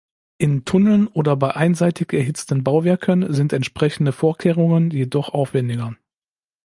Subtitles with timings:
[0.39, 5.95] In Tunneln oder bei einseitig erhitzten Bauwerken sind entsprechende Vorkehrungen jedoch aufwendiger.